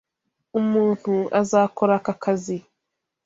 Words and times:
Umuntu 0.59 1.13
azakora 1.41 1.93
aka 1.99 2.13
kazi. 2.23 2.57